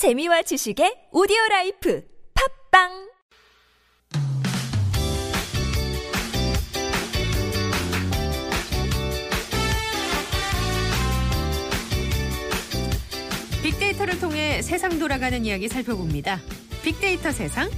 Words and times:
재미와 0.00 0.40
지식의 0.40 1.08
오디오 1.12 1.36
life 1.50 2.02
팟빵 2.72 3.10
빅데이터를 13.62 14.18
통해 14.20 14.62
세상 14.62 14.98
돌아가는 14.98 15.44
이야기 15.44 15.68
살펴봅니다. 15.68 16.40
빅데이터 16.82 17.30
세상. 17.30 17.68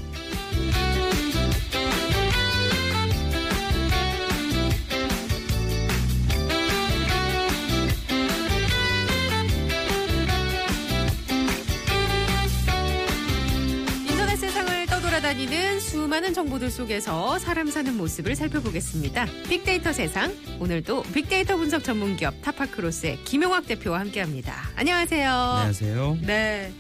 수많은 16.12 16.34
정보들 16.34 16.70
속에서 16.70 17.38
사람 17.38 17.70
사는 17.70 17.96
모습을 17.96 18.36
살펴보겠습니다. 18.36 19.24
빅데이터 19.48 19.94
세상. 19.94 20.30
오늘도 20.60 21.04
빅데이터 21.04 21.56
분석 21.56 21.82
전문 21.84 22.16
기업 22.16 22.34
타파크로스의 22.42 23.24
김용학 23.24 23.66
대표와 23.66 24.00
함께합니다. 24.00 24.54
안녕하세요. 24.76 25.30
안녕하세요. 25.30 26.18
네. 26.26 26.70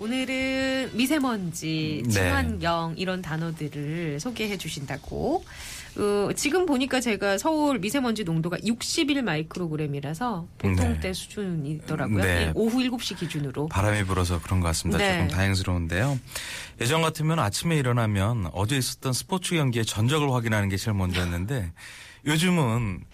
오늘은 0.00 0.92
미세먼지, 0.94 2.02
네. 2.06 2.10
친환경 2.10 2.94
이런 2.96 3.20
단어들을 3.20 4.18
소개해 4.18 4.56
주신다고. 4.56 5.44
어, 5.98 6.32
지금 6.34 6.64
보니까 6.64 7.02
제가 7.02 7.36
서울 7.36 7.78
미세먼지 7.78 8.24
농도가 8.24 8.56
61 8.64 9.22
마이크로그램이라서 9.22 10.48
보통 10.56 10.74
네. 10.94 11.00
때 11.00 11.12
수준이더라고요. 11.12 12.22
네. 12.22 12.46
이 12.46 12.52
오후 12.54 12.78
7시 12.78 13.18
기준으로. 13.18 13.68
바람이 13.68 14.04
불어서 14.04 14.40
그런 14.40 14.60
것 14.60 14.68
같습니다. 14.68 14.96
네. 14.96 15.18
조금 15.18 15.28
다행스러운데요. 15.28 16.18
예전 16.80 17.02
같으면 17.02 17.38
아침에 17.38 17.76
일어나면 17.76 18.48
어제 18.54 18.78
있었던 18.78 19.12
스포츠 19.12 19.54
경기의 19.54 19.84
전적을 19.84 20.32
확인하는 20.32 20.70
게 20.70 20.78
제일 20.78 20.96
먼저였는데 20.96 21.72
요즘은 22.24 23.04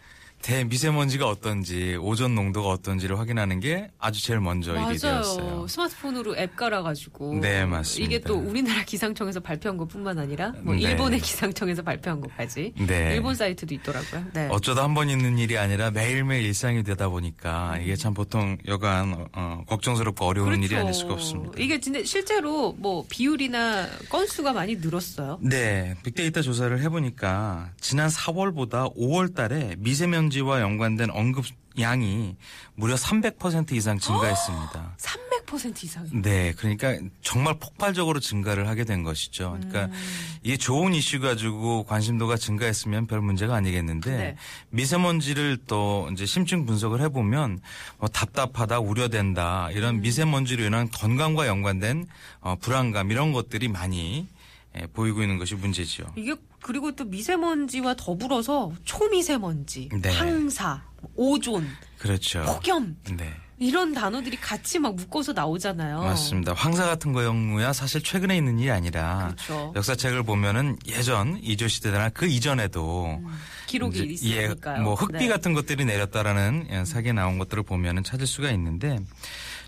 대미세먼지가 0.43 1.27
어떤지 1.29 1.97
오존 2.01 2.35
농도가 2.37 2.69
어떤지를 2.69 3.19
확인하는 3.19 3.59
게 3.59 3.91
아주 3.99 4.23
제일 4.23 4.39
먼저 4.41 4.71
일이 4.73 4.81
맞아요. 4.81 4.97
되었어요. 4.99 5.67
스마트폰으로 5.69 6.37
앱 6.37 6.55
깔아가지고. 6.55 7.41
네, 7.41 7.65
맞습니다. 7.65 8.07
이게 8.07 8.21
또 8.23 8.37
우리나라 8.37 8.85
기상청에서 8.85 9.41
발표한 9.41 9.77
것뿐만 9.77 10.19
아니라 10.19 10.53
뭐 10.63 10.75
네. 10.75 10.83
일본의 10.83 11.19
기상청에서 11.21 11.83
발표한 11.83 12.21
것까지. 12.21 12.75
네. 12.87 13.15
일본 13.15 13.35
사이트도 13.35 13.75
있더라고요. 13.75 14.25
네. 14.35 14.49
어쩌다 14.51 14.85
한 14.85 14.95
번 14.97 15.11
있는 15.11 15.37
일이 15.37 15.59
아니라 15.59 15.91
매일매일 15.91 16.45
일상이 16.45 16.83
되다 16.83 17.09
보니까 17.11 17.77
이게 17.83 17.97
참 17.97 18.15
보통 18.15 18.57
여간 18.67 19.27
어, 19.35 19.63
걱정스럽고 19.67 20.25
어려운 20.25 20.63
일이 20.63 20.75
아닐 20.77 20.95
수가 20.95 21.15
없습니다. 21.15 21.51
그렇죠. 21.51 21.63
이게 21.65 21.81
진짜 21.81 22.03
실제로 22.05 22.73
뭐 22.79 23.05
비율이나 23.11 23.87
건수가 24.09 24.53
많이 24.53 24.77
늘었어요. 24.77 25.39
네, 25.43 25.95
빅데이터 26.05 26.41
조사를 26.41 26.81
해보니까 26.83 27.73
지난 27.81 28.09
4월보다 28.09 28.97
5월 28.97 29.35
달에 29.35 29.75
미세먼지 29.79 30.26
와 30.43 30.61
연관된 30.61 31.11
언급 31.11 31.45
양이 31.79 32.37
무려 32.75 32.95
300% 32.95 33.73
이상 33.73 33.99
증가했습니다. 33.99 34.97
300% 35.47 35.85
이상. 35.85 36.07
네, 36.13 36.53
그러니까 36.57 36.97
정말 37.21 37.59
폭발적으로 37.59 38.21
증가를 38.21 38.69
하게 38.69 38.85
된 38.85 39.03
것이죠. 39.03 39.59
그러니까 39.61 39.95
이게 40.43 40.57
좋은 40.57 40.95
이슈 40.95 41.21
가지고 41.21 41.85
관심도가 41.85 42.37
증가했으면 42.37 43.07
별 43.07 43.21
문제가 43.21 43.55
아니겠는데 43.55 44.17
네. 44.17 44.37
미세먼지를 44.71 45.59
또 45.67 46.09
이제 46.13 46.27
심층 46.27 46.67
분석을 46.67 47.01
해보면 47.03 47.61
뭐 47.99 48.09
답답하다, 48.09 48.81
우려된다 48.81 49.71
이런 49.73 50.01
미세먼지로 50.01 50.65
인한 50.65 50.91
건강과 50.91 51.47
연관된 51.47 52.07
어, 52.41 52.57
불안감 52.57 53.11
이런 53.11 53.33
것들이 53.33 53.69
많이 53.69 54.27
예, 54.79 54.87
보이고 54.87 55.23
있는 55.23 55.39
것이 55.39 55.55
문제지요. 55.55 56.07
이게 56.17 56.35
그리고 56.67 56.91
또 56.91 57.05
미세먼지와 57.05 57.95
더불어서 57.95 58.73
초미세먼지, 58.83 59.89
네. 60.03 60.11
황사, 60.11 60.83
오존, 61.15 61.65
그렇죠. 61.97 62.43
폭염 62.45 62.97
네. 63.17 63.33
이런 63.57 63.95
단어들이 63.95 64.37
같이 64.37 64.81
막 64.81 64.97
묶어서 64.97 65.33
나오잖아요. 65.33 66.01
맞습니다. 66.01 66.55
황사 66.55 66.85
같은 66.85 67.13
거영무야 67.13 67.73
사실 67.73 68.03
최근에 68.03 68.37
있는 68.37 68.59
일이 68.59 68.73
아니라 68.73 69.33
그렇죠. 69.37 69.73
역사책을 69.77 70.25
보면은 70.25 70.77
예전 70.89 71.39
이조 71.41 71.69
시대나 71.69 72.09
그 72.09 72.27
이전에도 72.27 73.23
기록이 73.69 74.15
이제 74.15 74.37
예, 74.37 74.43
있으니까요. 74.47 74.83
뭐 74.83 74.95
흑비 74.95 75.19
네. 75.19 75.29
같은 75.29 75.53
것들이 75.53 75.85
내렸다라는 75.85 76.67
예, 76.71 76.85
사기에 76.85 77.13
나온 77.13 77.39
것들을 77.39 77.63
보면은 77.63 78.03
찾을 78.03 78.27
수가 78.27 78.51
있는데 78.51 78.99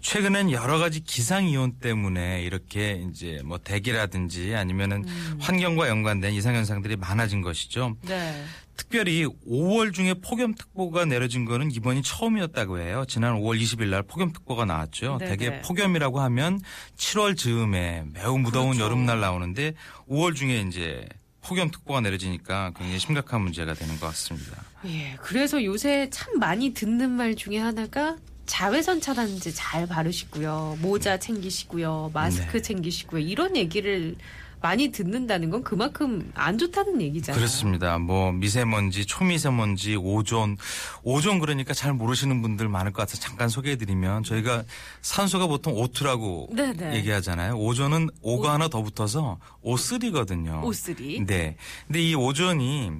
최근엔 0.00 0.52
여러 0.52 0.78
가지 0.78 1.00
기상 1.00 1.48
이온 1.48 1.72
때문에 1.72 2.42
이렇게 2.42 3.04
이제 3.10 3.40
뭐 3.44 3.58
대기라든지 3.58 4.54
아니면은 4.54 5.04
음. 5.06 5.38
환경과 5.40 5.88
연관된 5.88 6.32
이상 6.34 6.54
현상들이 6.54 6.96
많아진 6.96 7.42
것이죠. 7.42 7.96
네. 8.02 8.44
특별히 8.76 9.26
5월 9.26 9.92
중에 9.92 10.14
폭염특보가 10.14 11.04
내려진 11.04 11.44
거는 11.44 11.72
이번이 11.72 12.02
처음이었다고 12.02 12.78
해요. 12.78 13.04
지난 13.08 13.34
5월 13.34 13.60
20일 13.60 13.88
날 13.88 14.02
폭염특보가 14.04 14.64
나왔죠. 14.66 15.18
네네. 15.18 15.36
대개 15.36 15.60
폭염이라고 15.62 16.20
하면 16.20 16.60
7월 16.96 17.36
즈음에 17.36 18.04
매우 18.12 18.38
무더운 18.38 18.76
그렇죠. 18.76 18.84
여름날 18.84 19.20
나오는데 19.20 19.74
5월 20.08 20.36
중에 20.36 20.60
이제 20.60 21.06
폭염특보가 21.42 22.00
내려지니까 22.02 22.72
굉장히 22.76 22.98
심각한 22.98 23.40
문제가 23.40 23.74
되는 23.74 23.98
것 23.98 24.06
같습니다. 24.06 24.62
예. 24.84 25.16
그래서 25.20 25.64
요새 25.64 26.08
참 26.10 26.38
많이 26.38 26.72
듣는 26.72 27.10
말 27.10 27.34
중에 27.34 27.58
하나가 27.58 28.16
자외선 28.48 29.00
차단제 29.00 29.52
잘 29.52 29.86
바르시고요. 29.86 30.78
모자 30.80 31.18
챙기시고요. 31.18 32.10
마스크 32.14 32.52
네. 32.56 32.62
챙기시고요. 32.62 33.20
이런 33.20 33.56
얘기를 33.56 34.16
많이 34.60 34.88
듣는다는 34.88 35.50
건 35.50 35.62
그만큼 35.62 36.32
안 36.34 36.58
좋다는 36.58 37.00
얘기잖아요. 37.00 37.38
그렇습니다. 37.38 37.98
뭐 37.98 38.32
미세먼지, 38.32 39.06
초미세먼지, 39.06 39.94
오존, 39.94 40.56
오존 41.04 41.38
그러니까 41.38 41.74
잘 41.74 41.92
모르시는 41.92 42.42
분들 42.42 42.68
많을 42.68 42.92
것 42.92 43.02
같아서 43.02 43.20
잠깐 43.20 43.48
소개해드리면 43.48 44.24
저희가 44.24 44.64
산소가 45.02 45.46
보통 45.46 45.74
O2라고 45.74 46.52
네네. 46.56 46.96
얘기하잖아요. 46.96 47.56
오존은 47.56 48.08
O가 48.22 48.54
하나 48.54 48.68
더 48.68 48.82
붙어서 48.82 49.38
O3거든요. 49.62 50.62
O3. 50.62 51.26
네. 51.26 51.56
근데 51.86 52.02
이 52.02 52.14
오존이 52.16 52.92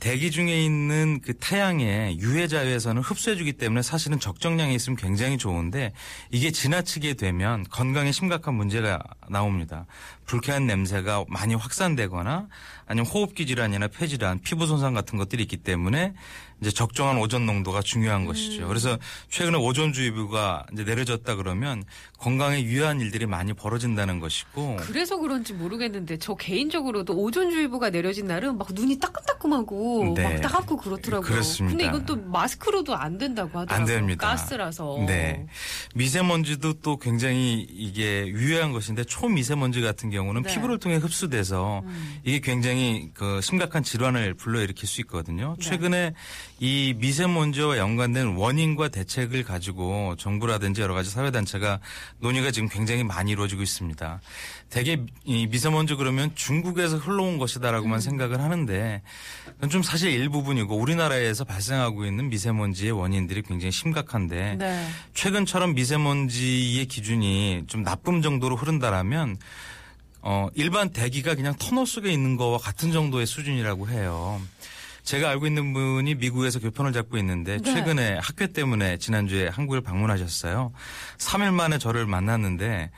대기 0.00 0.30
중에 0.30 0.64
있는 0.64 1.20
그 1.20 1.34
태양의 1.34 2.18
유해 2.20 2.48
자외선을 2.48 3.02
흡수해주기 3.02 3.52
때문에 3.52 3.82
사실은 3.82 4.18
적정량이 4.18 4.74
있으면 4.74 4.96
굉장히 4.96 5.36
좋은데 5.36 5.92
이게 6.30 6.50
지나치게 6.50 7.14
되면 7.14 7.64
건강에 7.70 8.10
심각한 8.10 8.54
문제가 8.54 8.98
나옵니다. 9.28 9.86
불쾌한 10.30 10.64
냄새가 10.64 11.24
많이 11.26 11.56
확산되거나 11.56 12.46
아니면 12.86 13.06
호흡기 13.06 13.46
질환이나 13.46 13.88
폐질환, 13.88 14.40
피부 14.40 14.66
손상 14.66 14.94
같은 14.94 15.18
것들이 15.18 15.42
있기 15.42 15.56
때문에 15.56 16.14
이제 16.60 16.70
적정한 16.70 17.18
오존 17.18 17.46
농도가 17.46 17.80
중요한 17.80 18.26
것이죠. 18.26 18.68
그래서 18.68 18.98
최근에 19.30 19.56
오존 19.56 19.92
주의보가 19.92 20.66
이제 20.72 20.84
내려졌다 20.84 21.34
그러면 21.36 21.84
건강에 22.18 22.62
유해한 22.62 23.00
일들이 23.00 23.26
많이 23.26 23.54
벌어진다는 23.54 24.20
것이고 24.20 24.76
그래서 24.80 25.16
그런지 25.16 25.54
모르겠는데 25.54 26.18
저 26.18 26.34
개인적으로도 26.34 27.14
오존 27.16 27.50
주의보가 27.50 27.90
내려진 27.90 28.26
날은 28.26 28.58
막 28.58 28.68
눈이 28.72 28.98
따끔따끔하고 28.98 30.14
네. 30.16 30.22
막 30.22 30.40
따갑고 30.42 30.76
그렇더라고요. 30.76 31.26
그렇습니다. 31.26 31.76
근데 31.76 31.86
이건 31.86 32.04
또 32.04 32.16
마스크로도 32.16 32.94
안 32.94 33.16
된다고 33.16 33.58
하더라고요. 33.58 33.80
안 33.80 33.84
됩니다. 33.86 34.28
가스라서. 34.28 35.02
네. 35.06 35.46
미세먼지도 35.94 36.74
또 36.82 36.98
굉장히 36.98 37.66
이게 37.70 38.26
유해한 38.26 38.72
것인데 38.72 39.04
초미세먼지 39.04 39.80
같은 39.80 40.10
경우 40.10 40.19
는 40.20 40.42
네. 40.42 40.50
음. 40.50 40.54
피부를 40.54 40.78
통해 40.78 40.96
흡수돼서 40.96 41.82
이게 42.24 42.40
굉장히 42.40 43.10
그 43.14 43.40
심각한 43.40 43.82
질환을 43.82 44.34
불러일으킬 44.34 44.86
수 44.88 45.00
있거든요. 45.02 45.56
네. 45.58 45.64
최근에 45.64 46.14
이 46.58 46.94
미세먼지와 46.98 47.78
연관된 47.78 48.36
원인과 48.36 48.88
대책을 48.88 49.44
가지고 49.44 50.14
정부라든지 50.16 50.82
여러 50.82 50.94
가지 50.94 51.10
사회단체가 51.10 51.80
논의가 52.18 52.50
지금 52.50 52.68
굉장히 52.68 53.02
많이 53.02 53.32
이루어지고 53.32 53.62
있습니다. 53.62 54.20
대개 54.68 55.02
이 55.24 55.46
미세먼지 55.48 55.94
그러면 55.96 56.30
중국에서 56.34 56.96
흘러온 56.96 57.38
것이다라고만 57.38 57.98
음. 57.98 58.00
생각을 58.00 58.40
하는데 58.40 59.02
그건 59.46 59.70
좀 59.70 59.82
사실 59.82 60.10
일부분이고 60.10 60.76
우리나라에서 60.76 61.44
발생하고 61.44 62.04
있는 62.06 62.28
미세먼지의 62.28 62.92
원인들이 62.92 63.42
굉장히 63.42 63.72
심각한데 63.72 64.56
네. 64.58 64.86
최근처럼 65.14 65.74
미세먼지의 65.74 66.86
기준이 66.86 67.64
좀 67.66 67.82
나쁨 67.82 68.22
정도로 68.22 68.56
흐른다라면 68.56 69.38
어 70.22 70.48
일반 70.54 70.90
대기가 70.90 71.34
그냥 71.34 71.54
터널 71.58 71.86
속에 71.86 72.12
있는 72.12 72.36
거와 72.36 72.58
같은 72.58 72.92
정도의 72.92 73.26
수준이라고 73.26 73.88
해요. 73.88 74.40
제가 75.02 75.30
알고 75.30 75.46
있는 75.46 75.72
분이 75.72 76.16
미국에서 76.16 76.60
교편을 76.60 76.92
잡고 76.92 77.16
있는데 77.18 77.56
네. 77.58 77.62
최근에 77.74 78.18
학회 78.22 78.46
때문에 78.48 78.98
지난주에 78.98 79.48
한국을 79.48 79.80
방문하셨어요. 79.80 80.72
3일 81.18 81.52
만에 81.52 81.78
저를 81.78 82.06
만났는데 82.06 82.90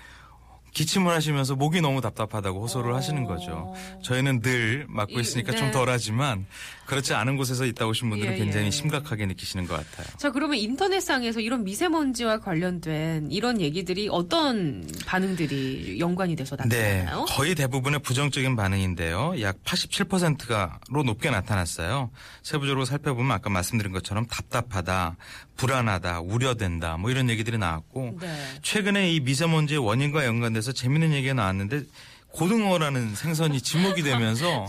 기침을 0.73 1.13
하시면서 1.13 1.55
목이 1.55 1.81
너무 1.81 2.01
답답하다고 2.01 2.63
호소를 2.63 2.93
어. 2.93 2.97
하시는 2.97 3.25
거죠. 3.25 3.73
저희는 4.03 4.41
늘 4.41 4.87
맡고 4.89 5.19
이- 5.19 5.21
있으니까 5.21 5.53
네. 5.53 5.59
좀 5.59 5.71
덜하지만 5.71 6.47
그렇지 6.93 7.15
않은 7.15 7.39
곳에서 7.39 7.65
있다 7.65 7.87
오신 7.87 8.11
분들은 8.11 8.35
예, 8.35 8.37
굉장히 8.37 8.67
예. 8.67 8.71
심각하게 8.71 9.25
느끼시는 9.25 9.67
것 9.67 9.77
같아요. 9.77 10.15
자, 10.19 10.31
그러면 10.31 10.59
인터넷상에서 10.59 11.41
이런 11.41 11.65
미세먼지와 11.65 12.41
관련된 12.41 13.31
이런 13.31 13.63
얘기들이 13.63 14.11
어떤 14.11 14.87
반응들이 15.07 15.97
연관이 16.01 16.37
돼서 16.37 16.55
네, 16.69 17.03
나타나요? 17.05 17.25
거의 17.31 17.55
대부분의 17.55 18.01
부정적인 18.01 18.57
반응인데요. 18.57 19.41
약 19.41 19.57
87%가로 19.65 21.03
높게 21.03 21.31
나타났어요. 21.31 22.11
세부적으로 22.43 22.85
살펴보면 22.85 23.33
아까 23.33 23.49
말씀드린 23.49 23.91
것처럼 23.93 24.27
답답하다, 24.27 25.17
불안하다, 25.57 26.21
우려된다, 26.21 26.99
뭐 26.99 27.11
이런 27.11 27.31
얘기들이 27.31 27.57
나왔고 27.57 28.19
네. 28.21 28.37
최근에 28.61 29.13
이 29.13 29.21
미세먼지의 29.21 29.79
원인과 29.83 30.27
연관돼서 30.27 30.73
재밌는 30.73 31.15
얘기가 31.15 31.33
나왔는데 31.33 31.85
고등어라는 32.33 33.15
생선이 33.15 33.61
지목이 33.61 34.03
되면서 34.05 34.67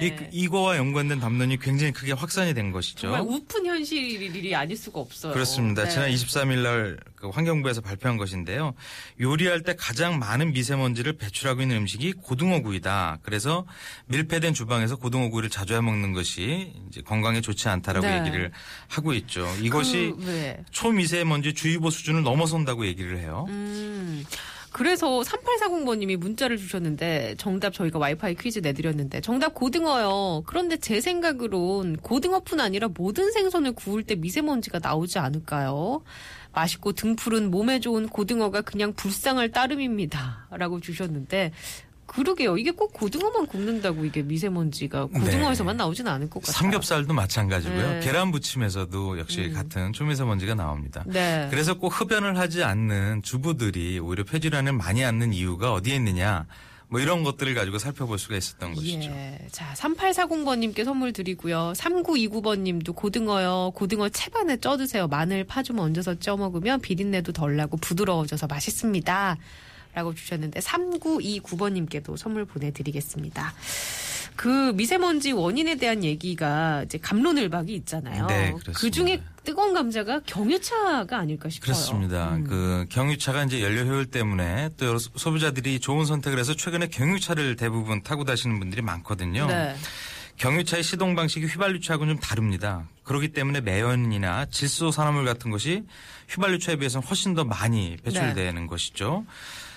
이, 0.00 0.12
이거와 0.30 0.76
연관된 0.76 1.20
담론이 1.20 1.58
굉장히 1.58 1.92
크게 1.92 2.12
확산이 2.12 2.54
된 2.54 2.72
것이죠. 2.72 3.00
정말 3.02 3.20
우픈 3.22 3.66
현실이 3.66 4.54
아닐 4.54 4.76
수가 4.76 5.00
없어요. 5.00 5.32
그렇습니다. 5.32 5.84
네. 5.84 5.90
지난 5.90 6.10
23일 6.10 6.62
날 6.62 7.12
그 7.22 7.28
환경부에서 7.28 7.82
발표한 7.82 8.16
것인데요. 8.16 8.74
요리할 9.20 9.62
때 9.62 9.76
가장 9.78 10.18
많은 10.18 10.52
미세먼지를 10.52 11.12
배출하고 11.12 11.62
있는 11.62 11.76
음식이 11.76 12.14
고등어구이다. 12.14 13.18
그래서 13.22 13.64
밀폐된 14.06 14.54
주방에서 14.54 14.96
고등어구이를 14.96 15.48
자주 15.48 15.74
해 15.74 15.80
먹는 15.80 16.14
것이 16.14 16.74
이제 16.88 17.00
건강에 17.00 17.40
좋지 17.40 17.68
않다라고 17.68 18.04
네. 18.04 18.18
얘기를 18.18 18.50
하고 18.88 19.14
있죠. 19.14 19.46
이것이 19.60 20.14
그, 20.18 20.24
네. 20.24 20.64
초미세먼지 20.72 21.54
주의보 21.54 21.90
수준을 21.90 22.24
넘어선다고 22.24 22.86
얘기를 22.86 23.16
해요. 23.20 23.46
음. 23.50 24.24
그래서 24.72 25.20
3840번님이 25.20 26.16
문자를 26.16 26.56
주셨는데 26.56 27.34
정답 27.36 27.74
저희가 27.74 27.98
와이파이 27.98 28.34
퀴즈 28.34 28.60
내드렸는데 28.60 29.20
정답 29.20 29.54
고등어요. 29.54 30.42
그런데 30.46 30.78
제 30.78 31.00
생각으론 31.00 31.96
고등어뿐 31.98 32.58
아니라 32.58 32.88
모든 32.88 33.30
생선을 33.32 33.72
구울 33.72 34.02
때 34.02 34.14
미세먼지가 34.14 34.78
나오지 34.82 35.18
않을까요? 35.18 36.02
맛있고 36.52 36.92
등 36.92 37.16
푸른 37.16 37.50
몸에 37.50 37.80
좋은 37.80 38.08
고등어가 38.08 38.62
그냥 38.62 38.94
불쌍할 38.94 39.52
따름입니다. 39.52 40.48
라고 40.50 40.80
주셨는데 40.80 41.52
그러게요. 42.14 42.58
이게 42.58 42.70
꼭 42.70 42.92
고등어만 42.92 43.46
굽는다고 43.46 44.04
이게 44.04 44.22
미세먼지가 44.22 45.06
고등어에서만 45.06 45.76
나오진 45.76 46.06
않을 46.08 46.28
것 46.28 46.42
같아요. 46.42 46.52
네. 46.52 46.58
삼겹살도 46.58 47.14
마찬가지고요. 47.14 47.90
네. 47.94 48.00
계란 48.00 48.30
부침에서도 48.30 49.18
역시 49.18 49.50
같은 49.52 49.92
초미세먼지가 49.92 50.54
나옵니다. 50.54 51.04
네. 51.06 51.46
그래서 51.50 51.74
꼭 51.74 51.88
흡연을 51.88 52.38
하지 52.38 52.62
않는 52.64 53.22
주부들이 53.22 53.98
오히려 53.98 54.24
폐질환을 54.24 54.72
많이 54.74 55.04
않는 55.04 55.32
이유가 55.32 55.72
어디에 55.72 55.96
있느냐. 55.96 56.46
뭐 56.88 57.00
이런 57.00 57.24
것들을 57.24 57.54
가지고 57.54 57.78
살펴볼 57.78 58.18
수가 58.18 58.36
있었던 58.36 58.74
것이죠. 58.74 59.08
예. 59.10 59.38
자, 59.50 59.72
3840번님께 59.78 60.84
선물 60.84 61.14
드리고요. 61.14 61.72
3929번님도 61.74 62.94
고등어요. 62.94 63.72
고등어 63.74 64.10
채반에 64.10 64.58
쪄 64.58 64.76
드세요. 64.76 65.08
마늘, 65.08 65.44
파 65.44 65.62
좀 65.62 65.78
얹어서 65.78 66.16
쪄 66.16 66.36
먹으면 66.36 66.82
비린내도 66.82 67.32
덜 67.32 67.56
나고 67.56 67.78
부드러워져서 67.78 68.46
맛있습니다. 68.46 69.38
라고 69.94 70.14
주셨는데 70.14 70.60
3929번님께도 70.60 72.16
선물 72.16 72.44
보내드리겠습니다. 72.44 73.52
그 74.36 74.72
미세먼지 74.74 75.32
원인에 75.32 75.76
대한 75.76 76.02
얘기가 76.04 76.84
이제 76.84 76.98
감론을박이 76.98 77.74
있잖아요. 77.74 78.26
네. 78.26 78.54
그 78.74 78.90
중에 78.90 79.22
뜨거운 79.44 79.74
감자가 79.74 80.20
경유차가 80.24 81.18
아닐까 81.18 81.48
싶어요. 81.50 81.64
그렇습니다. 81.66 82.34
음. 82.34 82.44
그 82.44 82.86
경유차가 82.88 83.44
이제 83.44 83.62
연료 83.62 83.82
효율 83.82 84.06
때문에 84.06 84.70
또 84.76 84.86
여러 84.86 84.98
소비자들이 84.98 85.80
좋은 85.80 86.06
선택을 86.06 86.38
해서 86.38 86.54
최근에 86.54 86.88
경유차를 86.88 87.56
대부분 87.56 88.02
타고 88.02 88.24
다니는 88.24 88.58
분들이 88.58 88.82
많거든요. 88.82 89.46
네. 89.46 89.76
경유차의 90.36 90.82
시동 90.82 91.14
방식이 91.14 91.46
휘발유차하고는 91.46 92.14
좀 92.14 92.20
다릅니다. 92.20 92.88
그렇기 93.04 93.28
때문에 93.28 93.60
매연이나 93.60 94.46
질소 94.46 94.90
산화물 94.90 95.24
같은 95.24 95.50
것이 95.50 95.84
휘발유차에 96.30 96.76
비해서는 96.76 97.06
훨씬 97.06 97.34
더 97.34 97.44
많이 97.44 97.96
배출되는 98.02 98.62
네. 98.62 98.66
것이죠. 98.66 99.24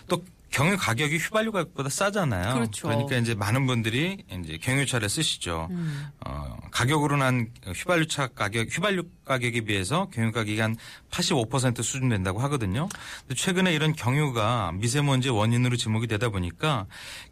또 0.07 0.24
경유 0.52 0.78
가격이 0.78 1.18
휘발유 1.18 1.52
가격보다 1.52 1.90
싸잖아요. 1.90 2.54
그렇죠. 2.54 2.88
러니까 2.88 3.18
이제 3.18 3.36
많은 3.36 3.68
분들이 3.68 4.24
이제 4.42 4.57
경유차를 4.57 5.10
쓰시죠. 5.10 5.68
음. 5.69 6.07
어, 6.25 6.57
가격으로는 6.72 7.25
한 7.25 7.50
휘발유차 7.75 8.28
가격, 8.28 8.69
휘발유 8.72 9.04
가격에 9.25 9.62
비해서 9.62 10.07
경유 10.13 10.31
가격이 10.31 10.57
한 10.62 10.78
85% 11.12 11.84
수준 11.84 12.07
된다고 12.07 12.40
하거든요. 12.40 12.88
근데 13.22 13.36
최근에 13.36 13.74
이런 13.74 13.92
경유가 13.92 14.72
미세먼지 14.75 15.28
원인으로 15.28 15.75
지목이 15.75 16.07
되다 16.07 16.30
보니까 16.30 16.86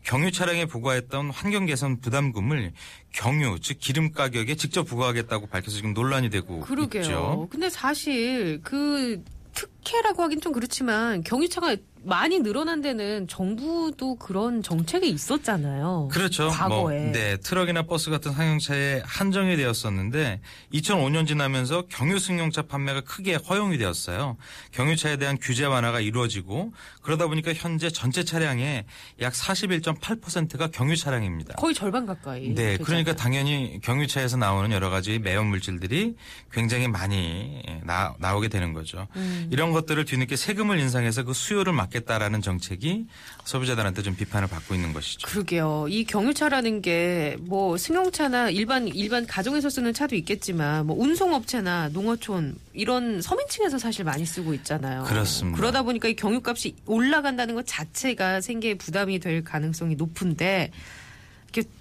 경유 0.04 0.30
차량에 0.30 0.66
부과했던 0.66 1.30
환경 1.30 1.66
개선 1.66 2.02
부담금을 2.02 2.74
경유, 3.14 3.58
즉 3.62 3.78
기름 3.80 4.12
가격에 4.12 4.56
직접 4.56 4.84
부과하겠다고 4.84 5.48
밝혀서 5.48 5.78
지금 5.78 5.94
논란이 5.94 6.30
되고 6.30 6.60
그러게요. 6.60 7.02
있죠. 7.04 7.48
근데 7.50 7.70
사실 7.70 8.60
그 8.64 9.24
특혜라고 9.54 10.24
하긴 10.24 10.42
좀 10.42 10.52
그렇지만 10.52 11.24
경유차가 11.24 11.78
많이 12.06 12.40
늘어난 12.40 12.82
데는 12.82 13.28
정부도 13.28 14.16
그런 14.16 14.62
정책이 14.62 15.10
있었잖아요. 15.10 16.10
그렇죠. 16.12 16.50
과거에. 16.50 17.00
뭐, 17.00 17.12
네, 17.12 17.38
트럭이나 17.38 17.84
버스 17.84 18.10
같은 18.10 18.34
상용차에 18.34 19.02
한정이 19.06 19.56
되었었는데 19.56 20.42
2005년 20.74 21.26
지나면서 21.28 21.84
경유 21.90 22.20
승용차 22.20 22.64
판매가 22.64 23.02
크게 23.02 23.36
허용이 23.36 23.78
되었어요. 23.78 24.38
경유차에 24.72 25.18
대한 25.18 25.38
규제 25.42 25.66
완화가 25.66 26.02
이루어지고 26.02 26.74
그러다 27.02 27.28
보니까 27.28 27.54
현재 27.54 27.90
전체 27.90 28.24
차량의 28.24 28.86
약 29.22 29.34
41.8%가 29.34 30.68
경유 30.68 30.96
차량입니다. 30.96 31.56
거의 31.56 31.74
절반 31.74 32.06
가까이. 32.06 32.50
네, 32.50 32.54
되잖아요. 32.54 32.84
그러니까 32.84 33.16
당연히 33.16 33.80
경유차에서 33.82 34.38
나오는 34.38 34.72
여러 34.72 34.90
가지 34.90 35.20
매연 35.20 35.48
물질들이 35.48 36.16
굉장히 36.52 36.88
많이 36.88 37.62
나, 37.84 38.14
나오게 38.20 38.50
되는 38.50 38.74
거죠. 38.74 39.08
음. 39.16 39.48
이런 39.52 39.72
것들을 39.72 40.04
뒤늦게 40.04 40.36
세금을 40.36 40.80
인상해서 40.80 41.24
그 41.24 41.34
수요를 41.34 41.72
막 41.72 41.93
겠다라는 41.94 42.42
정책이 42.42 43.06
소비자들한테 43.46 44.02
좀 44.02 44.16
비판을 44.16 44.48
받고 44.50 44.76
있는 44.76 44.92
것이죠. 44.94 45.28
그러게요. 45.28 45.86
이 45.90 46.04
경유차라는 46.04 46.82
게 46.82 47.38
뭐 47.42 47.78
승용차나 47.78 48.50
일반 48.50 48.88
일반 48.88 49.26
가정에서 49.28 49.70
쓰는 49.70 49.94
차도 49.94 50.16
있겠지만 50.16 50.88
뭐 50.88 51.00
운송업체나 51.00 51.90
농어촌 51.90 52.56
이런 52.74 53.22
서민층에서 53.22 53.78
사실 53.78 54.04
많이 54.06 54.26
쓰고 54.26 54.54
있잖아요. 54.56 55.04
그렇습니다. 55.04 55.58
그러다 55.58 55.84
보니까 55.84 56.08
이 56.08 56.16
경유값이 56.16 56.76
올라간다는 56.86 57.56
것 57.56 57.66
자체가 57.68 58.42
생계에 58.42 58.74
부담이 58.76 59.20
될 59.20 59.44
가능성이 59.44 59.96
높은데 59.96 60.72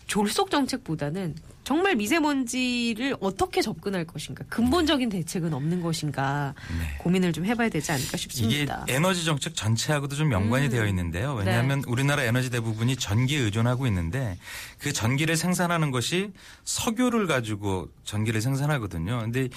졸속 0.07 0.51
정책보다는 0.51 1.35
정말 1.65 1.95
미세먼지를 1.95 3.17
어떻게 3.21 3.63
접근할 3.63 4.05
것인가 4.05 4.45
근본적인 4.49 5.09
대책은 5.09 5.55
없는 5.55 5.81
것인가 5.81 6.55
네. 6.79 6.99
고민을 6.99 7.33
좀 7.33 7.47
해봐야 7.47 7.69
되지 7.69 7.93
않을까 7.93 8.09
이게 8.09 8.17
싶습니다. 8.17 8.85
에너지 8.89 9.25
정책 9.25 9.55
전체하고도 9.55 10.17
좀 10.17 10.33
연관이 10.33 10.67
음. 10.67 10.71
되어 10.71 10.87
있는데요. 10.87 11.35
왜냐하면 11.35 11.85
우리나라 11.87 12.25
에너지 12.25 12.51
대부분이 12.51 12.97
전기에 12.97 13.39
의존하고 13.39 13.87
있는데 13.87 14.37
그 14.79 14.93
전기를 14.93 15.37
생산하는 15.37 15.93
것이 15.93 16.33
석유를 16.65 17.29
가지고 17.29 17.89
전기를 18.05 18.41
생산하거든요. 18.41 19.21
근데 19.21 19.49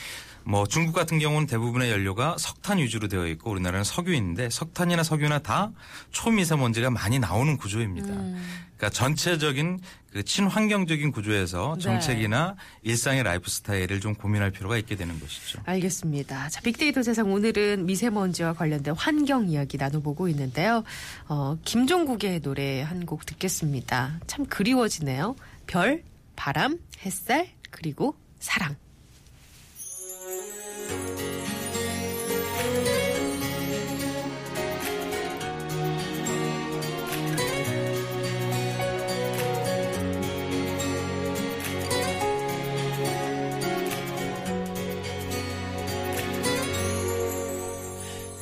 뭐 0.46 0.66
중국 0.68 0.94
같은 0.94 1.18
경우는 1.20 1.48
대부분의 1.48 1.92
연료가 1.92 2.36
석탄 2.38 2.78
위주로 2.78 3.08
되어 3.08 3.28
있고 3.28 3.52
우리나라는 3.52 3.84
석유인데 3.84 4.50
석탄이나 4.52 5.04
석유나 5.04 5.40
다 5.40 5.72
초미세먼지가 6.12 6.92
많이 6.92 7.18
나오는 7.20 7.58
구조입니다. 7.58 8.10
음. 8.10 8.42
그러니까 8.78 8.90
전체적인 8.90 9.80
그 10.12 10.24
친환경적인 10.24 11.12
구조에서 11.12 11.76
네. 11.78 11.82
정책이나 11.82 12.56
일상의 12.84 13.24
라이프 13.24 13.50
스타일을 13.50 14.00
좀 14.02 14.14
고민할 14.16 14.52
필요가 14.52 14.78
있게 14.78 14.96
되는 14.96 15.20
것이죠. 15.20 15.62
알겠습니다. 15.66 16.50
자, 16.50 16.62
빅데이터 16.62 17.02
세상 17.02 17.32
오늘은 17.32 17.86
미세먼지와 17.86 18.54
관련된 18.54 18.94
환경 18.96 19.48
이야기 19.50 19.78
나눠보고 19.78 20.28
있는데요. 20.30 20.84
어, 21.28 21.58
김종국의 21.66 22.42
노래 22.42 22.82
한 22.82 23.06
곡 23.06 23.26
듣겠습니다. 23.26 24.20
참 24.26 24.46
그리워지네요. 24.46 25.36
별, 25.68 26.04
바람, 26.36 26.80
햇살, 27.06 27.50
그리고 27.72 28.16
사랑. 28.40 28.76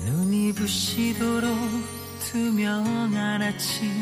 눈이 0.06 0.54
부시도록 0.54 1.58
투명한 2.20 3.42
아침 3.42 3.93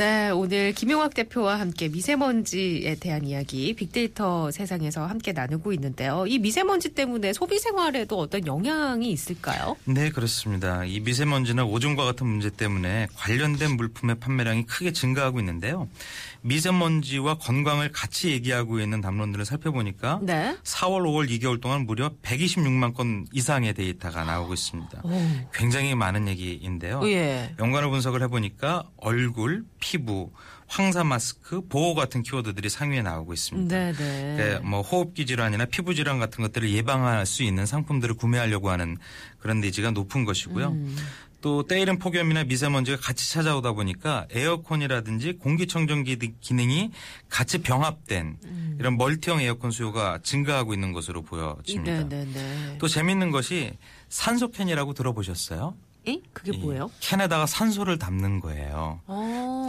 네, 0.00 0.30
오늘 0.30 0.72
김용학 0.72 1.12
대표와 1.12 1.60
함께 1.60 1.88
미세먼지에 1.88 2.94
대한 2.94 3.26
이야기 3.26 3.74
빅데이터 3.74 4.50
세상에서 4.50 5.04
함께 5.04 5.32
나누고 5.32 5.74
있는데요. 5.74 6.24
이 6.26 6.38
미세먼지 6.38 6.94
때문에 6.94 7.34
소비 7.34 7.58
생활에도 7.58 8.18
어떤 8.18 8.46
영향이 8.46 9.10
있을까요? 9.12 9.76
네, 9.84 10.08
그렇습니다. 10.08 10.86
이 10.86 11.00
미세먼지나 11.00 11.66
오존과 11.66 12.06
같은 12.06 12.26
문제 12.26 12.48
때문에 12.48 13.08
관련된 13.14 13.76
물품의 13.76 14.20
판매량이 14.20 14.64
크게 14.64 14.94
증가하고 14.94 15.38
있는데요. 15.40 15.86
미세먼지와 16.40 17.34
건강을 17.34 17.92
같이 17.92 18.30
얘기하고 18.30 18.80
있는 18.80 19.02
담론들을 19.02 19.44
살펴보니까 19.44 20.20
네. 20.22 20.56
4월, 20.64 21.02
5월, 21.02 21.28
2개월 21.28 21.60
동안 21.60 21.84
무려 21.84 22.10
126만 22.22 22.94
건 22.94 23.26
이상의 23.34 23.74
데이터가 23.74 24.24
나오고 24.24 24.54
있습니다. 24.54 25.02
오. 25.04 25.10
굉장히 25.52 25.94
많은 25.94 26.26
얘기인데요. 26.28 27.02
예. 27.04 27.54
연관을 27.58 27.90
분석을 27.90 28.22
해보니까 28.22 28.84
얼굴, 28.96 29.64
피 29.78 29.89
부, 29.98 30.30
황사 30.66 31.04
마스크, 31.04 31.60
보호 31.68 31.94
같은 31.94 32.22
키워드들이 32.22 32.68
상위에 32.68 33.02
나오고 33.02 33.32
있습니다. 33.32 33.74
네, 33.74 33.92
네. 33.92 34.60
그뭐 34.62 34.82
호흡기 34.82 35.26
질환이나 35.26 35.64
피부 35.66 35.94
질환 35.94 36.18
같은 36.18 36.42
것들을 36.42 36.70
예방할 36.70 37.26
수 37.26 37.42
있는 37.42 37.66
상품들을 37.66 38.14
구매하려고 38.14 38.70
하는 38.70 38.96
그런 39.38 39.60
니즈가 39.60 39.90
높은 39.90 40.24
것이고요. 40.24 40.68
음. 40.68 40.96
또 41.40 41.66
때이른 41.66 41.98
폭염이나 41.98 42.44
미세먼지가 42.44 42.98
같이 42.98 43.30
찾아오다 43.30 43.72
보니까 43.72 44.26
에어컨이라든지 44.30 45.34
공기청정기 45.38 46.16
등 46.16 46.34
기능이 46.40 46.90
같이 47.28 47.58
병합된 47.58 48.36
음. 48.44 48.76
이런 48.78 48.96
멀티형 48.96 49.40
에어컨 49.40 49.70
수요가 49.70 50.18
증가하고 50.22 50.74
있는 50.74 50.92
것으로 50.92 51.22
보여집니다. 51.22 52.08
네, 52.08 52.24
네, 52.24 52.32
네. 52.32 52.76
또 52.78 52.88
재밌는 52.88 53.30
것이 53.30 53.72
산소캔이라고 54.10 54.92
들어보셨어요? 54.92 55.74
에? 56.08 56.20
그게 56.32 56.52
이 56.54 56.58
뭐예요? 56.58 56.90
캔에다가 57.00 57.46
산소를 57.46 57.98
담는 57.98 58.40
거예요. 58.40 59.00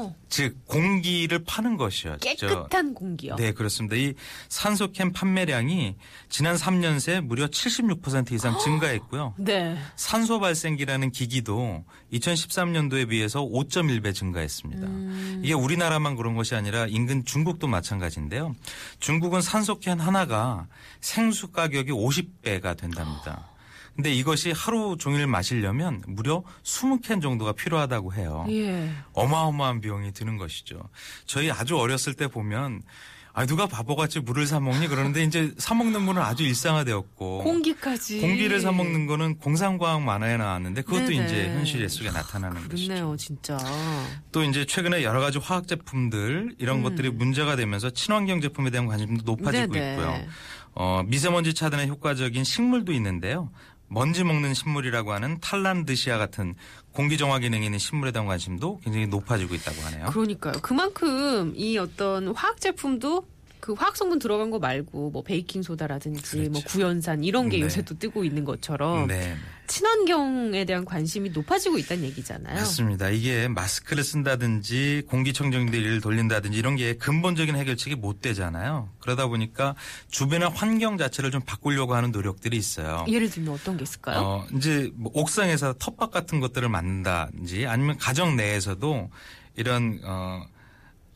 어, 0.01 0.15
즉 0.29 0.57
공기를 0.65 1.43
파는 1.45 1.77
것이었죠. 1.77 2.17
깨끗한 2.19 2.93
공기요. 2.93 3.35
네, 3.35 3.51
그렇습니다. 3.51 3.95
이 3.95 4.13
산소캔 4.49 5.13
판매량이 5.13 5.95
지난 6.29 6.55
3년 6.55 6.99
새 6.99 7.19
무려 7.19 7.47
76% 7.47 8.31
이상 8.31 8.57
증가했고요. 8.59 9.35
네. 9.37 9.77
산소 9.95 10.39
발생기라는 10.39 11.11
기기도 11.11 11.83
2013년도에 12.13 13.09
비해서 13.09 13.41
5.1배 13.41 14.13
증가했습니다. 14.13 14.87
음. 14.87 15.41
이게 15.43 15.53
우리나라만 15.53 16.15
그런 16.15 16.35
것이 16.35 16.55
아니라 16.55 16.87
인근 16.87 17.23
중국도 17.25 17.67
마찬가지인데요. 17.67 18.55
중국은 18.99 19.41
산소캔 19.41 19.99
하나가 19.99 20.67
생수 21.01 21.51
가격이 21.51 21.91
50배가 21.91 22.77
된답니다. 22.77 23.50
근데 23.95 24.13
이것이 24.13 24.51
하루 24.51 24.95
종일 24.97 25.27
마시려면 25.27 26.01
무려 26.07 26.43
20캔 26.63 27.21
정도가 27.21 27.51
필요하다고 27.53 28.13
해요. 28.13 28.45
예. 28.49 28.89
어마어마한 29.13 29.81
비용이 29.81 30.13
드는 30.13 30.37
것이죠. 30.37 30.81
저희 31.25 31.51
아주 31.51 31.77
어렸을 31.77 32.13
때 32.13 32.27
보면 32.27 32.81
아 33.33 33.45
누가 33.45 33.65
바보같이 33.65 34.19
물을 34.19 34.45
사 34.45 34.59
먹니 34.59 34.87
그러는데 34.89 35.23
이제 35.23 35.53
사 35.57 35.73
먹는 35.73 36.01
물은 36.01 36.21
아주 36.21 36.43
일상화되었고 36.43 37.43
공기까지. 37.43 38.19
공기를 38.19 38.59
사 38.59 38.71
먹는 38.73 39.05
거는 39.05 39.37
공상과학 39.37 40.01
만화에 40.01 40.35
나왔는데 40.35 40.81
그것도 40.81 41.07
네네. 41.09 41.25
이제 41.25 41.45
현실 41.53 41.87
속에 41.87 42.11
나타나는 42.11 42.67
것이죠. 42.67 42.87
그렇네요, 42.93 43.15
진짜. 43.17 43.57
또 44.33 44.43
이제 44.43 44.65
최근에 44.65 45.03
여러 45.03 45.21
가지 45.21 45.37
화학 45.37 45.65
제품들 45.67 46.55
이런 46.57 46.83
것들이 46.83 47.09
문제가 47.09 47.55
되면서 47.55 47.89
친환경 47.89 48.41
제품에 48.41 48.69
대한 48.69 48.87
관심도 48.87 49.23
높아지고 49.23 49.63
음. 49.65 49.71
네네. 49.71 49.91
있고요. 49.93 50.21
어, 50.73 51.03
미세먼지 51.05 51.53
차단에 51.53 51.87
효과적인 51.87 52.43
식물도 52.43 52.91
있는데요. 52.93 53.49
먼지 53.91 54.23
먹는 54.23 54.53
식물이라고 54.53 55.11
하는 55.11 55.37
탈란드시아 55.41 56.17
같은 56.17 56.55
공기 56.93 57.17
정화 57.17 57.39
기능이 57.39 57.65
있는 57.65 57.77
식물에 57.77 58.11
대한 58.13 58.25
관심도 58.25 58.79
굉장히 58.83 59.07
높아지고 59.07 59.53
있다고 59.53 59.81
하네요. 59.81 60.05
그러니까요. 60.07 60.53
그만큼 60.61 61.53
이 61.57 61.77
어떤 61.77 62.29
화학 62.29 62.61
제품도 62.61 63.25
그 63.61 63.73
화학 63.73 63.95
성분 63.95 64.17
들어간 64.19 64.49
거 64.49 64.59
말고 64.59 65.11
뭐 65.11 65.23
베이킹 65.23 65.61
소다라든지 65.61 66.37
뭐 66.49 66.59
그렇죠. 66.59 66.67
구연산 66.67 67.23
이런 67.23 67.47
게 67.47 67.57
네. 67.57 67.63
요새 67.63 67.83
또 67.83 67.97
뜨고 67.97 68.23
있는 68.23 68.43
것처럼 68.43 69.07
네. 69.07 69.37
친환경에 69.67 70.65
대한 70.65 70.83
관심이 70.83 71.29
높아지고 71.29 71.77
있다는 71.77 72.03
얘기잖아요. 72.05 72.55
맞습니다. 72.55 73.09
이게 73.09 73.47
마스크를 73.47 74.03
쓴다든지 74.03 75.03
공기청정기를 75.07 76.01
돌린다든지 76.01 76.57
이런 76.57 76.75
게 76.75 76.95
근본적인 76.95 77.55
해결책이 77.55 77.95
못 77.95 78.19
되잖아요. 78.19 78.89
그러다 78.99 79.27
보니까 79.27 79.75
주변의 80.09 80.49
환경 80.49 80.97
자체를 80.97 81.29
좀 81.31 81.41
바꾸려고 81.41 81.93
하는 81.93 82.11
노력들이 82.11 82.57
있어요. 82.57 83.05
예를 83.07 83.29
들면 83.29 83.53
어떤 83.53 83.77
게 83.77 83.83
있을까요? 83.83 84.19
어, 84.19 84.47
이제 84.57 84.91
뭐 84.95 85.11
옥상에서 85.13 85.75
텃밭 85.79 86.11
같은 86.11 86.39
것들을 86.39 86.67
만든다든지 86.67 87.67
아니면 87.67 87.97
가정 87.97 88.35
내에서도 88.35 89.09
이런 89.55 90.01
어 90.03 90.43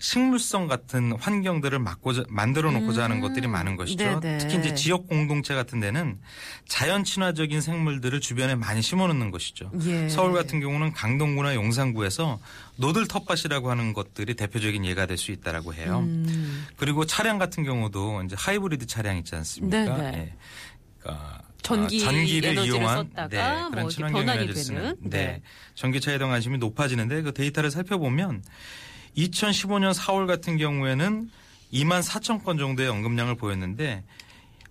식물성 0.06 0.68
같은 0.68 1.14
환경들을 1.20 1.80
막고자 1.80 2.26
만들어 2.30 2.70
놓고자 2.70 3.06
하는 3.06 3.22
것들이 3.22 3.48
많은 3.48 3.76
것이죠. 3.76 4.06
음. 4.06 4.20
네네. 4.20 4.38
특히 4.38 4.60
이제 4.60 4.76
지역 4.76 5.08
공동체 5.08 5.56
같은 5.56 5.80
데는 5.80 6.20
자연 6.68 7.04
친화적인 7.04 7.60
생물들을 7.60 8.22
주변에 8.22 8.54
많이 8.54 8.84
심어 8.84 9.08
놓는 9.08 9.32
것이죠. 9.32 9.72
예. 9.86 10.08
서울 10.08 10.34
같은 10.34 10.60
경우는 10.60 10.94
강동구나 10.94 11.56
용산구에서 11.56 12.40
노들 12.76 13.08
텃밭이라고 13.08 13.72
하는 13.72 13.94
것들이 13.94 14.36
대표적인 14.36 14.86
예가 14.86 15.08
될 15.08 15.16
수 15.16 15.32
있다라고 15.32 15.74
해요. 15.74 16.00
음. 16.04 16.68
그리고 16.76 17.06
차량 17.06 17.38
같은 17.40 17.64
경우도 17.64 18.24
이제 18.24 18.36
하이브리드 18.38 18.86
차량 18.86 19.18
있지 19.18 19.34
않습니까? 19.34 19.98
네네. 19.98 20.18
예. 20.18 20.34
그러니까 21.00 21.42
전기 21.62 22.04
아, 22.04 22.12
전기를 22.12 22.58
이용한 22.66 23.10
네, 23.30 23.38
뭐 23.38 23.70
그런 23.70 23.86
이렇게 23.86 23.96
친환경 23.96 24.22
에너지를 24.22 24.56
쓰는. 24.56 24.96
네. 25.00 25.10
네. 25.10 25.42
전기차에 25.76 26.18
대한 26.18 26.32
관심이 26.32 26.58
높아지는데 26.58 27.22
그 27.22 27.34
데이터를 27.34 27.72
살펴보면 27.72 28.44
2015년 29.18 29.94
4월 29.94 30.28
같은 30.28 30.58
경우에는 30.58 31.30
2만 31.74 32.04
4천 32.04 32.44
건 32.44 32.58
정도의 32.58 32.90
언급량을 32.90 33.36
보였는데 33.36 34.04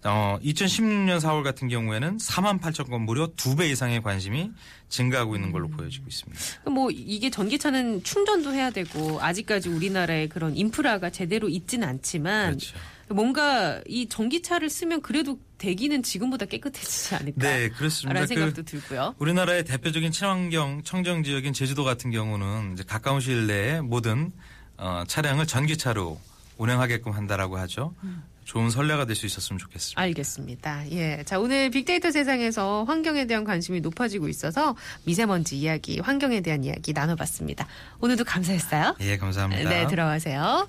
어, 0.04 0.38
2016년 0.42 1.18
4월 1.18 1.42
같은 1.42 1.68
경우에는 1.68 2.18
4만 2.18 2.60
8천 2.60 2.90
건 2.90 3.02
무려 3.02 3.26
두배 3.36 3.70
이상의 3.70 4.02
관심이 4.02 4.50
증가하고 4.90 5.34
있는 5.34 5.48
음. 5.48 5.52
걸로 5.52 5.68
보여지고 5.68 6.06
있습니다. 6.08 6.70
뭐 6.70 6.90
이게 6.90 7.30
전기차는 7.30 8.04
충전도 8.04 8.52
해야 8.52 8.70
되고 8.70 9.20
아직까지 9.22 9.70
우리나라에 9.70 10.28
그런 10.28 10.54
인프라가 10.56 11.08
제대로 11.08 11.48
있지는 11.48 11.88
않지만 11.88 12.48
그렇죠. 12.48 12.76
뭔가 13.08 13.80
이 13.86 14.08
전기차를 14.08 14.70
쓰면 14.70 15.02
그래도 15.02 15.38
대기는 15.58 16.02
지금보다 16.02 16.46
깨끗해지지 16.46 17.14
않을까? 17.14 17.40
네, 17.40 17.68
그렇습니다. 17.68 18.14
라는 18.14 18.28
그 18.28 18.34
생각도 18.34 18.62
들고요. 18.62 19.14
우리나라의 19.18 19.64
대표적인 19.64 20.10
친환경 20.12 20.82
청정 20.82 21.22
지역인 21.22 21.52
제주도 21.52 21.84
같은 21.84 22.10
경우는 22.10 22.74
이제 22.74 22.82
가까운 22.86 23.20
시일 23.20 23.46
내에 23.46 23.80
모든 23.80 24.32
어, 24.76 25.04
차량을 25.06 25.46
전기차로 25.46 26.18
운행하게끔 26.58 27.12
한다라고 27.12 27.58
하죠. 27.58 27.94
좋은 28.44 28.68
선례가 28.68 29.06
될 29.06 29.16
수 29.16 29.24
있었으면 29.24 29.58
좋겠습니다. 29.58 30.00
알겠습니다. 30.02 30.90
예. 30.90 31.22
자, 31.24 31.38
오늘 31.40 31.70
빅데이터 31.70 32.10
세상에서 32.10 32.84
환경에 32.84 33.26
대한 33.26 33.42
관심이 33.42 33.80
높아지고 33.80 34.28
있어서 34.28 34.76
미세먼지 35.04 35.58
이야기, 35.58 35.98
환경에 35.98 36.42
대한 36.42 36.62
이야기 36.62 36.92
나눠봤습니다. 36.92 37.66
오늘도 38.00 38.24
감사했어요. 38.24 38.96
예, 39.00 39.16
감사합니다. 39.16 39.70
네, 39.70 39.86
들어가세요. 39.86 40.68